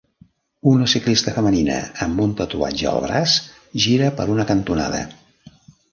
Una 0.69 0.87
ciclista 0.93 1.33
femenina 1.35 1.75
amb 2.07 2.23
un 2.25 2.33
tatuatge 2.41 2.89
al 2.93 2.99
braç 3.05 3.35
gira 3.87 4.09
per 4.21 4.27
una 4.37 4.47
cantonada. 4.53 5.07